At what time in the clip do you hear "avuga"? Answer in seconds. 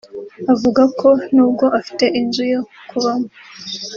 0.53-0.83